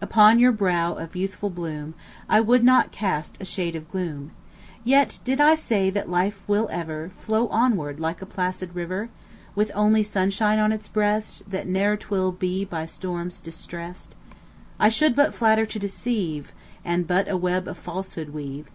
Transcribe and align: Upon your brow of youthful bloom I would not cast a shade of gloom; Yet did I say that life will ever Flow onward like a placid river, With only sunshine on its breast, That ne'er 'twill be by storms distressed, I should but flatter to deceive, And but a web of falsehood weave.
Upon 0.00 0.40
your 0.40 0.50
brow 0.50 0.94
of 0.94 1.14
youthful 1.14 1.48
bloom 1.48 1.94
I 2.28 2.40
would 2.40 2.64
not 2.64 2.90
cast 2.90 3.36
a 3.40 3.44
shade 3.44 3.76
of 3.76 3.88
gloom; 3.88 4.32
Yet 4.82 5.20
did 5.22 5.40
I 5.40 5.54
say 5.54 5.90
that 5.90 6.10
life 6.10 6.42
will 6.48 6.68
ever 6.72 7.12
Flow 7.20 7.46
onward 7.50 8.00
like 8.00 8.20
a 8.20 8.26
placid 8.26 8.74
river, 8.74 9.10
With 9.54 9.70
only 9.76 10.02
sunshine 10.02 10.58
on 10.58 10.72
its 10.72 10.88
breast, 10.88 11.44
That 11.48 11.68
ne'er 11.68 11.96
'twill 11.96 12.32
be 12.32 12.64
by 12.64 12.84
storms 12.84 13.38
distressed, 13.38 14.16
I 14.80 14.88
should 14.88 15.14
but 15.14 15.32
flatter 15.34 15.66
to 15.66 15.78
deceive, 15.78 16.52
And 16.84 17.06
but 17.06 17.28
a 17.30 17.36
web 17.36 17.68
of 17.68 17.78
falsehood 17.78 18.30
weave. 18.30 18.66